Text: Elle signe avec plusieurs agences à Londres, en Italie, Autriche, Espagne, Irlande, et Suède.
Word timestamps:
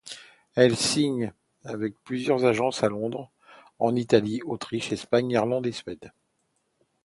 Elle 0.55 0.75
signe 0.77 1.31
avec 1.63 1.93
plusieurs 2.03 2.45
agences 2.45 2.81
à 2.81 2.89
Londres, 2.89 3.29
en 3.77 3.95
Italie, 3.95 4.41
Autriche, 4.47 4.91
Espagne, 4.91 5.29
Irlande, 5.29 5.67
et 5.67 5.71
Suède. 5.71 6.11